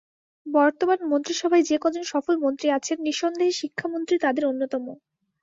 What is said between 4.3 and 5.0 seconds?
অন্যতম।